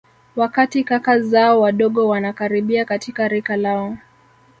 [0.35, 3.97] wakati kaka zao wadogo wanakaribia katika rika lao